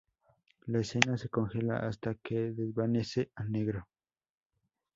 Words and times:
La 0.65 0.79
escena 0.79 1.15
se 1.15 1.29
congela 1.29 1.77
hasta 1.77 2.15
que 2.15 2.53
desvanece 2.53 3.29
a 3.35 3.43
negro. 3.43 3.87